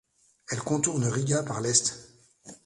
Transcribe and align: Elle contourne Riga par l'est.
Elle 0.49 0.61
contourne 0.63 1.05
Riga 1.05 1.43
par 1.43 1.61
l'est. 1.61 2.09